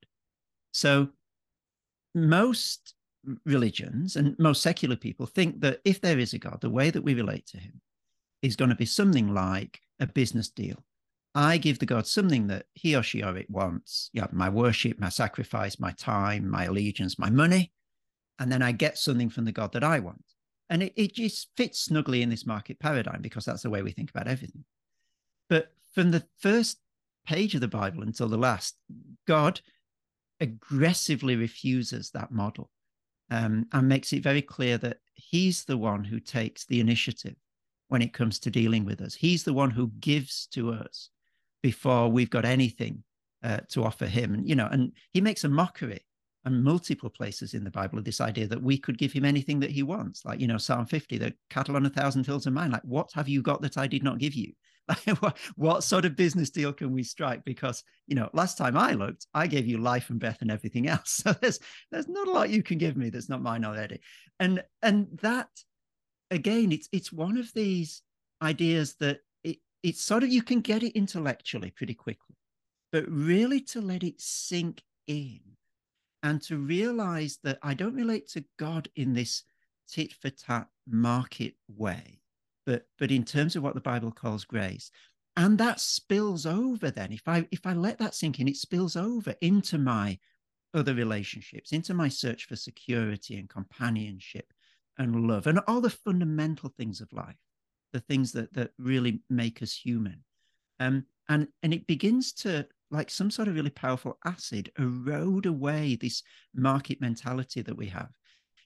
So 0.72 1.10
most 2.14 2.96
religions 3.46 4.16
and 4.16 4.38
most 4.40 4.62
secular 4.62 4.96
people 4.96 5.26
think 5.26 5.62
that 5.62 5.80
if 5.86 6.02
there 6.02 6.20
is 6.20 6.34
a 6.34 6.40
God, 6.40 6.60
the 6.62 6.70
way 6.70 6.90
that 6.90 7.04
we 7.04 7.14
relate 7.14 7.48
to 7.48 7.58
him 7.58 7.82
is 8.42 8.56
going 8.56 8.70
to 8.70 8.76
be 8.76 8.86
something 8.86 9.34
like 9.34 9.80
a 10.00 10.08
business 10.08 10.50
deal. 10.50 10.84
I 11.34 11.58
give 11.58 11.80
the 11.80 11.86
God 11.86 12.08
something 12.08 12.48
that 12.48 12.66
he 12.74 12.96
or 12.96 13.04
she 13.04 13.24
or 13.24 13.38
it 13.38 13.50
wants. 13.50 14.10
Yeah, 14.14 14.28
my 14.32 14.50
worship, 14.50 15.00
my 15.00 15.10
sacrifice, 15.10 15.80
my 15.80 15.92
time, 15.92 16.50
my 16.50 16.66
allegiance, 16.66 17.18
my 17.18 17.30
money. 17.30 17.72
And 18.40 18.52
then 18.52 18.62
I 18.62 18.72
get 18.72 18.98
something 18.98 19.30
from 19.30 19.46
the 19.46 19.52
God 19.52 19.72
that 19.74 19.84
I 19.84 20.00
want. 20.00 20.24
And 20.70 20.84
it, 20.84 20.94
it 20.96 21.14
just 21.14 21.50
fits 21.56 21.80
snugly 21.80 22.22
in 22.22 22.30
this 22.30 22.46
market 22.46 22.80
paradigm 22.80 23.22
because 23.22 23.46
that's 23.46 23.64
the 23.64 23.70
way 23.70 23.82
we 23.82 23.92
think 23.92 24.10
about 24.10 24.28
everything. 24.28 24.66
But 25.50 25.74
from 25.94 26.12
the 26.12 26.26
first 26.40 26.80
page 27.26 27.56
of 27.56 27.62
the 27.62 27.68
Bible 27.68 28.04
until 28.04 28.28
the 28.28 28.38
last, 28.38 28.76
God 29.28 29.62
aggressively 30.40 31.36
refuses 31.36 32.10
that 32.12 32.32
model 32.32 32.72
um, 33.30 33.68
and 33.72 33.88
makes 33.88 34.12
it 34.12 34.24
very 34.24 34.42
clear 34.42 34.78
that 34.80 35.00
He's 35.14 35.64
the 35.66 35.78
one 35.78 36.04
who 36.04 36.20
takes 36.20 36.66
the 36.66 36.80
initiative 36.80 37.36
when 37.90 38.02
it 38.02 38.14
comes 38.14 38.40
to 38.40 38.50
dealing 38.50 38.86
with 38.86 39.02
us. 39.02 39.14
He's 39.14 39.44
the 39.44 39.54
one 39.54 39.70
who 39.70 39.92
gives 40.00 40.48
to 40.54 40.72
us 40.72 41.10
before 41.62 42.10
we've 42.10 42.30
got 42.30 42.46
anything 42.46 43.04
uh, 43.44 43.60
to 43.70 43.84
offer 43.84 44.06
Him. 44.06 44.34
And, 44.34 44.48
you 44.48 44.56
know, 44.56 44.68
and 44.72 44.92
He 45.14 45.22
makes 45.22 45.44
a 45.44 45.50
mockery 45.50 46.06
and 46.46 46.64
multiple 46.64 47.10
places 47.10 47.54
in 47.54 47.64
the 47.64 47.72
Bible 47.72 48.00
of 48.00 48.06
this 48.06 48.22
idea 48.22 48.48
that 48.48 48.62
we 48.62 48.78
could 48.78 48.98
give 48.98 49.12
him 49.12 49.26
anything 49.26 49.60
that 49.60 49.70
he 49.70 49.84
wants. 49.84 50.26
Like, 50.26 50.40
you 50.40 50.48
know, 50.48 50.58
Psalm 50.58 50.86
50, 50.86 51.18
the 51.20 51.34
cattle 51.50 51.76
on 51.76 51.86
a 51.86 51.90
thousand 51.90 52.26
hills 52.26 52.48
are 52.48 52.52
mine. 52.52 52.72
Like, 52.72 52.82
what 52.84 53.12
have 53.14 53.30
you 53.30 53.42
got 53.42 53.62
that 53.62 53.78
I 53.78 53.88
did 53.88 54.04
not 54.04 54.18
give 54.18 54.34
you? 54.34 54.54
what, 55.20 55.38
what 55.56 55.84
sort 55.84 56.06
of 56.06 56.16
business 56.16 56.50
deal 56.50 56.74
can 56.74 56.92
we 56.92 57.04
strike? 57.04 57.46
Because 57.46 57.84
you 58.08 58.16
know, 58.16 58.30
last 58.34 58.58
time 58.58 58.76
I 58.76 58.94
looked, 58.94 59.28
I 59.34 59.48
gave 59.48 59.68
you 59.68 59.78
life 59.78 60.10
and 60.10 60.20
breath 60.20 60.42
and 60.42 60.52
everything 60.52 60.88
else. 60.88 61.22
So 61.24 61.34
there's 61.34 61.60
there's 61.92 62.08
not 62.08 62.28
a 62.28 62.32
lot 62.32 62.50
you 62.50 62.64
can 62.64 62.78
give 62.78 62.98
me 62.98 63.10
that's 63.10 63.30
not 63.30 63.44
mine 63.44 63.64
already. 63.64 64.00
And 64.40 64.64
and 64.82 65.08
that 65.22 65.50
again, 66.32 66.72
it's 66.72 66.90
it's 66.92 67.14
one 67.14 67.38
of 67.38 67.54
these 67.54 68.02
ideas 68.42 68.96
that 69.00 69.20
it's 69.84 70.02
sort 70.02 70.24
of 70.24 70.30
you 70.30 70.44
can 70.44 70.62
get 70.62 70.84
it 70.84 70.96
intellectually 70.96 71.72
pretty 71.72 71.94
quickly, 71.94 72.36
but 72.92 73.06
really 73.08 73.62
to 73.62 73.82
let 73.82 74.04
it 74.04 74.20
sink 74.22 74.84
in 75.08 75.40
and 76.24 76.42
to 76.44 76.58
realize 76.58 77.40
that 77.44 77.60
I 77.64 77.74
don't 77.74 77.96
relate 77.96 78.30
to 78.30 78.46
God 78.58 78.90
in 78.96 79.14
this 79.14 79.44
tit 79.90 80.14
for 80.14 80.30
tat 80.30 80.68
market 80.88 81.56
way 81.68 82.22
but 82.66 82.86
but 82.98 83.12
in 83.12 83.24
terms 83.24 83.56
of 83.56 83.64
what 83.64 83.76
the 83.76 83.82
Bible 83.82 84.12
calls 84.12 84.46
grace, 84.46 84.92
and 85.38 85.58
that 85.58 85.80
spills 85.80 86.46
over. 86.46 86.92
Then, 86.92 87.12
if 87.12 87.28
I 87.28 87.48
if 87.52 87.66
I 87.66 87.74
let 87.74 87.98
that 88.00 88.16
sink 88.16 88.40
in, 88.40 88.48
it 88.48 88.58
spills 88.58 88.96
over 88.96 89.36
into 89.42 89.78
my 89.78 90.20
other 90.74 90.94
relationships, 90.94 91.72
into 91.72 91.94
my 91.94 92.08
search 92.08 92.46
for 92.46 92.56
security 92.56 93.38
and 93.38 93.50
companionship 93.50 94.54
and 94.98 95.28
love, 95.28 95.48
and 95.48 95.60
all 95.68 95.82
the 95.82 95.90
fundamental 95.90 96.70
things 96.70 97.02
of 97.02 97.12
life, 97.12 97.36
the 97.92 98.00
things 98.00 98.32
that 98.34 98.54
that 98.54 98.72
really 98.78 99.22
make 99.30 99.62
us 99.62 99.74
human. 99.74 100.24
Um, 100.80 101.06
and 101.30 101.48
and 101.64 101.74
it 101.74 101.88
begins 101.88 102.34
to 102.34 102.68
like 102.90 103.10
some 103.10 103.32
sort 103.32 103.48
of 103.48 103.56
really 103.56 103.70
powerful 103.70 104.18
acid 104.26 104.72
erode 104.78 105.46
away 105.46 105.96
this 105.96 106.24
market 106.54 107.00
mentality 107.00 107.62
that 107.62 107.78
we 107.78 107.88
have 107.88 108.10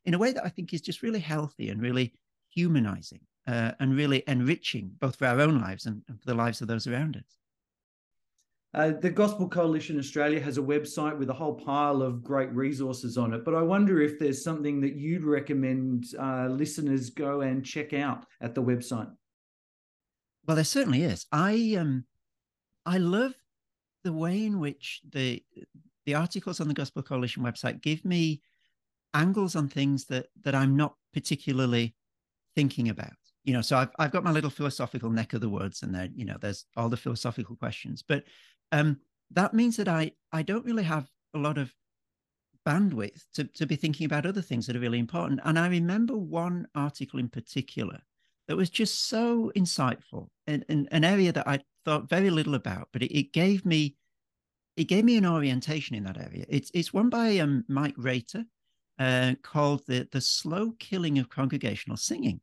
in 0.05 0.13
a 0.13 0.17
way 0.17 0.32
that 0.32 0.46
I 0.46 0.50
think 0.50 0.74
is 0.74 0.82
just 0.82 1.03
really 1.03 1.20
healthy 1.20 1.70
and 1.70 1.82
really 1.82 2.13
humanizing 2.50 3.22
uh, 3.48 3.72
and 3.79 3.96
really 3.96 4.24
enriching 4.27 4.91
both 5.00 5.17
for 5.17 5.27
our 5.27 5.41
own 5.41 5.60
lives 5.60 5.86
and, 5.86 6.01
and 6.08 6.20
for 6.20 6.25
the 6.25 6.34
lives 6.36 6.62
of 6.62 6.67
those 6.67 6.88
around 6.88 7.17
us. 7.17 7.38
Uh, 8.75 8.91
the 9.00 9.10
Gospel 9.10 9.48
Coalition 9.48 9.98
Australia 9.98 10.41
has 10.41 10.58
a 10.58 10.62
website 10.62 11.17
with 11.17 11.29
a 11.29 11.34
whole 11.34 11.53
pile 11.53 12.01
of 12.01 12.22
great 12.22 12.51
resources 12.51 13.17
on 13.17 13.34
it, 13.34 13.46
but 13.46 13.55
I 13.55 13.62
wonder 13.62 14.01
if 14.01 14.20
there's 14.20 14.44
something 14.44 14.82
that 14.82 14.96
you'd 14.96 15.24
recommend 15.24 16.08
uh, 16.20 16.48
listeners 16.48 17.10
go 17.10 17.39
and 17.39 17.65
check 17.65 17.94
out 17.94 18.25
at 18.41 18.53
the 18.53 18.62
website. 18.62 19.10
Well, 20.46 20.55
there 20.55 20.65
certainly 20.65 21.03
is. 21.03 21.25
I 21.32 21.77
um, 21.79 22.03
I 22.86 22.98
love 22.98 23.34
the 24.03 24.12
way 24.12 24.46
in 24.46 24.60
which 24.60 25.00
the 25.10 25.41
the 26.05 26.15
articles 26.15 26.60
on 26.60 26.67
the 26.67 26.74
Gospel 26.74 27.01
Coalition 27.01 27.44
website 27.44 27.82
give 27.82 28.03
me 28.03 28.41
angles 29.13 29.55
on 29.55 29.70
things 29.70 30.03
that 30.08 30.27
that 30.44 30.53
I'm 30.53 30.75
not 30.75 30.96
particularly 31.13 31.96
thinking 32.55 32.89
about 32.89 33.13
you 33.46 33.53
know 33.53 33.62
so 33.62 33.77
I've, 33.77 33.89
I've 33.98 34.12
got 34.12 34.24
my 34.24 34.32
little 34.32 34.50
philosophical 34.50 35.10
neck 35.10 35.34
of 35.34 35.41
the 35.41 35.50
woods 35.50 35.84
and 35.84 35.96
there 35.96 36.10
you 36.13 36.25
know 36.25 36.36
there's 36.41 36.65
all 36.75 36.89
the 36.89 36.98
philosophical 36.98 37.55
questions 37.55 38.03
but 38.05 38.24
um 38.75 39.00
that 39.32 39.53
means 39.53 39.77
that 39.77 39.88
I 39.88 40.12
I 40.32 40.41
don't 40.44 40.65
really 40.65 40.84
have 40.84 41.10
a 41.34 41.38
lot 41.38 41.58
of 41.58 41.74
bandwidth 42.65 43.24
to, 43.36 43.44
to 43.44 43.65
be 43.65 43.75
thinking 43.75 44.05
about 44.05 44.25
other 44.25 44.41
things 44.41 44.65
that 44.65 44.75
are 44.75 44.79
really 44.79 45.00
important. 45.00 45.39
And 45.44 45.60
I 45.60 45.67
remember 45.67 46.17
one 46.17 46.67
article 46.74 47.20
in 47.20 47.29
particular 47.29 48.00
that 48.48 48.58
was 48.58 48.70
just 48.70 49.08
so 49.08 49.51
insightful 49.55 50.27
in, 50.48 50.65
in 50.67 50.88
an 50.91 51.03
area 51.03 51.32
that 51.32 51.48
I 51.48 51.60
thought 51.84 52.10
very 52.10 52.29
little 52.29 52.55
about, 52.55 52.89
but 52.91 53.03
it, 53.03 53.15
it, 53.17 53.34
gave 53.34 53.65
me 53.65 53.96
it 54.75 54.86
gave 54.86 55.05
me 55.05 55.17
an 55.17 55.25
orientation 55.25 55.96
in 55.96 56.03
that 56.03 56.17
area. 56.17 56.46
It's 56.50 56.72
it's 56.74 56.94
one 56.94 57.10
by 57.10 57.38
um, 57.38 57.63
Mike 57.67 57.96
Raiter 57.98 58.46
uh, 59.00 59.36
called 59.41 59.84
the 59.88 60.08
the 60.12 60.22
slow 60.22 60.74
killing 60.79 61.17
of 61.17 61.29
congregational 61.29 61.98
singing, 61.98 62.41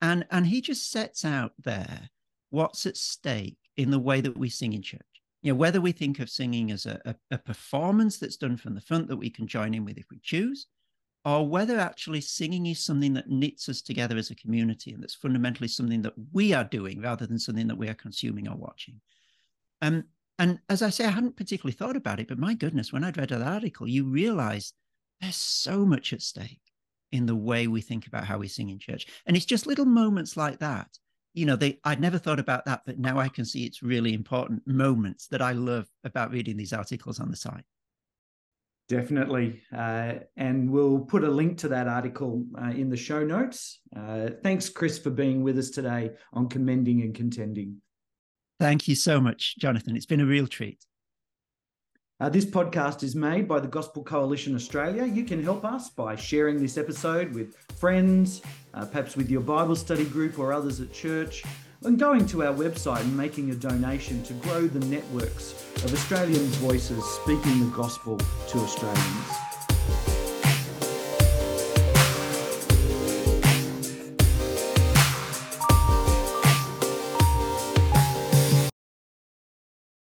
and 0.00 0.26
and 0.30 0.46
he 0.46 0.60
just 0.60 0.90
sets 0.90 1.24
out 1.24 1.52
there 1.58 2.10
what's 2.50 2.86
at 2.86 2.96
stake 2.96 3.58
in 3.76 3.90
the 3.90 3.98
way 3.98 4.20
that 4.20 4.36
we 4.36 4.48
sing 4.48 4.72
in 4.72 4.82
church. 4.82 5.09
You 5.42 5.52
know, 5.52 5.56
whether 5.56 5.80
we 5.80 5.92
think 5.92 6.18
of 6.18 6.28
singing 6.28 6.70
as 6.70 6.86
a, 6.86 7.00
a, 7.04 7.14
a 7.30 7.38
performance 7.38 8.18
that's 8.18 8.36
done 8.36 8.56
from 8.56 8.74
the 8.74 8.80
front 8.80 9.08
that 9.08 9.16
we 9.16 9.30
can 9.30 9.46
join 9.46 9.74
in 9.74 9.84
with 9.84 9.96
if 9.96 10.06
we 10.10 10.20
choose, 10.22 10.66
or 11.24 11.46
whether 11.46 11.78
actually 11.78 12.20
singing 12.20 12.66
is 12.66 12.84
something 12.84 13.12
that 13.14 13.28
knits 13.28 13.68
us 13.68 13.82
together 13.82 14.16
as 14.16 14.30
a 14.30 14.34
community 14.34 14.92
and 14.92 15.02
that's 15.02 15.14
fundamentally 15.14 15.68
something 15.68 16.02
that 16.02 16.14
we 16.32 16.52
are 16.54 16.64
doing 16.64 17.00
rather 17.00 17.26
than 17.26 17.38
something 17.38 17.68
that 17.68 17.76
we 17.76 17.88
are 17.88 17.94
consuming 17.94 18.48
or 18.48 18.56
watching. 18.56 19.00
Um, 19.82 20.04
and 20.38 20.58
as 20.70 20.80
I 20.80 20.88
say, 20.88 21.04
I 21.04 21.10
hadn't 21.10 21.36
particularly 21.36 21.74
thought 21.74 21.96
about 21.96 22.20
it, 22.20 22.28
but 22.28 22.38
my 22.38 22.54
goodness, 22.54 22.92
when 22.92 23.04
I'd 23.04 23.18
read 23.18 23.28
that 23.28 23.42
article, 23.42 23.86
you 23.86 24.06
realize 24.06 24.72
there's 25.20 25.36
so 25.36 25.84
much 25.84 26.14
at 26.14 26.22
stake 26.22 26.62
in 27.12 27.26
the 27.26 27.36
way 27.36 27.66
we 27.66 27.82
think 27.82 28.06
about 28.06 28.24
how 28.24 28.38
we 28.38 28.48
sing 28.48 28.70
in 28.70 28.78
church. 28.78 29.06
And 29.26 29.36
it's 29.36 29.44
just 29.44 29.66
little 29.66 29.84
moments 29.84 30.36
like 30.36 30.60
that. 30.60 30.88
You 31.34 31.46
know, 31.46 31.56
they 31.56 31.78
I'd 31.84 32.00
never 32.00 32.18
thought 32.18 32.40
about 32.40 32.64
that, 32.64 32.82
but 32.86 32.98
now 32.98 33.18
I 33.18 33.28
can 33.28 33.44
see 33.44 33.64
it's 33.64 33.82
really 33.82 34.14
important 34.14 34.66
moments 34.66 35.28
that 35.28 35.40
I 35.40 35.52
love 35.52 35.86
about 36.04 36.32
reading 36.32 36.56
these 36.56 36.72
articles 36.72 37.20
on 37.20 37.30
the 37.30 37.36
site. 37.36 37.64
Definitely. 38.88 39.62
Uh, 39.72 40.14
and 40.36 40.68
we'll 40.68 40.98
put 40.98 41.22
a 41.22 41.30
link 41.30 41.58
to 41.58 41.68
that 41.68 41.86
article 41.86 42.44
uh, 42.60 42.70
in 42.70 42.90
the 42.90 42.96
show 42.96 43.24
notes. 43.24 43.78
Uh, 43.96 44.30
thanks, 44.42 44.68
Chris, 44.68 44.98
for 44.98 45.10
being 45.10 45.44
with 45.44 45.56
us 45.58 45.70
today 45.70 46.10
on 46.32 46.48
Commending 46.48 47.02
and 47.02 47.14
Contending. 47.14 47.80
Thank 48.58 48.88
you 48.88 48.96
so 48.96 49.20
much, 49.20 49.56
Jonathan. 49.58 49.96
It's 49.96 50.06
been 50.06 50.20
a 50.20 50.26
real 50.26 50.48
treat. 50.48 50.84
Uh, 52.20 52.28
this 52.28 52.44
podcast 52.44 53.02
is 53.02 53.16
made 53.16 53.48
by 53.48 53.58
the 53.58 53.66
Gospel 53.66 54.04
Coalition 54.04 54.54
Australia. 54.54 55.06
You 55.06 55.24
can 55.24 55.42
help 55.42 55.64
us 55.64 55.88
by 55.88 56.16
sharing 56.16 56.60
this 56.60 56.76
episode 56.76 57.32
with 57.32 57.56
friends, 57.78 58.42
uh, 58.74 58.84
perhaps 58.84 59.16
with 59.16 59.30
your 59.30 59.40
Bible 59.40 59.74
study 59.74 60.04
group 60.04 60.38
or 60.38 60.52
others 60.52 60.82
at 60.82 60.92
church 60.92 61.42
and 61.84 61.98
going 61.98 62.26
to 62.26 62.42
our 62.44 62.52
website 62.52 63.00
and 63.00 63.16
making 63.16 63.50
a 63.52 63.54
donation 63.54 64.22
to 64.24 64.34
grow 64.34 64.66
the 64.66 64.84
networks 64.86 65.64
of 65.76 65.94
Australian 65.94 66.44
voices 66.60 67.02
speaking 67.22 67.58
the 67.60 67.74
gospel 67.74 68.18
to 68.18 68.58
Australians. 68.58 69.49